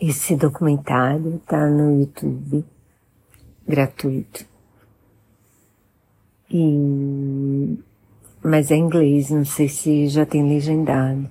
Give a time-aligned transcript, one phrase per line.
[0.00, 2.64] Esse documentário está no YouTube,
[3.66, 4.46] gratuito.
[6.50, 7.78] E...
[8.42, 11.28] Mas é em inglês, não sei se já tem legendado.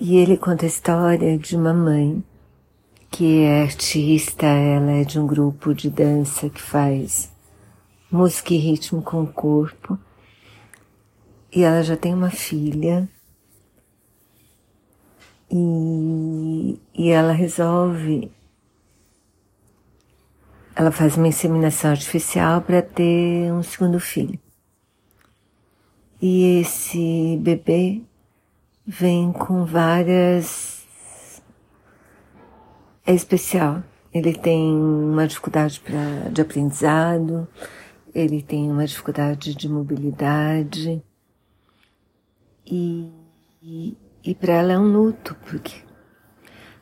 [0.00, 2.24] E ele conta a história de uma mãe
[3.08, 7.30] que é artista, ela é de um grupo de dança que faz
[8.10, 9.98] música e ritmo com o corpo.
[11.54, 13.08] E ela já tem uma filha.
[15.50, 15.56] E,
[17.02, 18.30] e ela resolve.
[20.76, 24.38] Ela faz uma inseminação artificial para ter um segundo filho.
[26.20, 28.00] E esse bebê
[28.86, 30.86] vem com várias
[33.04, 33.82] é especial.
[34.14, 37.48] Ele tem uma dificuldade pra, de aprendizado,
[38.14, 41.02] ele tem uma dificuldade de mobilidade
[42.64, 43.10] e,
[43.60, 45.82] e, e para ela é um luto, porque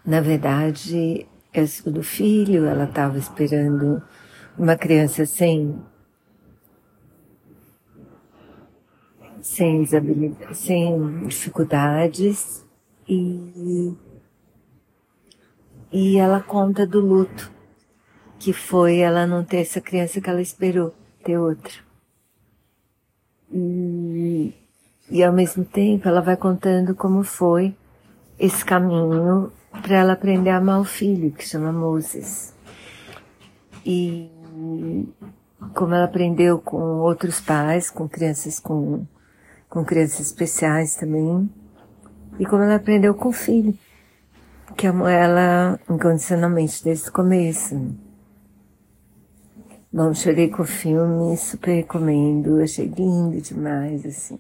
[0.05, 4.03] na verdade é o segundo filho, ela estava esperando
[4.59, 5.79] uma criança sem
[9.43, 9.85] sem,
[10.53, 12.65] sem dificuldades
[13.09, 13.95] e
[15.93, 17.51] e ela conta do luto,
[18.39, 21.73] que foi ela não ter essa criança que ela esperou ter outra.
[23.53, 24.55] E,
[25.11, 27.75] e ao mesmo tempo ela vai contando como foi
[28.41, 29.53] esse caminho
[29.83, 32.53] para ela aprender a amar o filho, que chama Moses.
[33.87, 34.29] E
[35.75, 39.07] como ela aprendeu com outros pais, com crianças com,
[39.69, 41.49] com crianças especiais também,
[42.39, 43.79] e como ela aprendeu com o filho
[44.77, 47.95] que amo ela incondicionalmente desde o começo.
[49.93, 54.39] Bom, chorei com o filme, super recomendo, achei lindo demais, assim.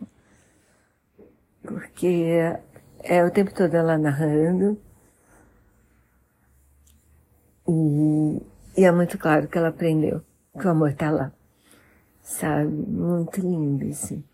[1.62, 2.56] Porque
[3.02, 4.78] é o tempo todo ela narrando.
[7.68, 8.42] E,
[8.76, 10.22] e é muito claro que ela aprendeu
[10.58, 11.32] que o amor tá lá.
[12.22, 12.70] Sabe?
[12.70, 14.24] Muito lindo, assim.